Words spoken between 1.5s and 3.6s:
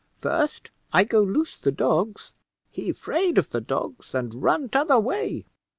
the dogs; he 'fraid of